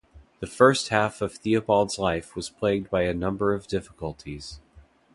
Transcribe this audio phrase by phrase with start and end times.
[0.39, 4.59] The first half of Theobald's life was plagued by a number of difficulties.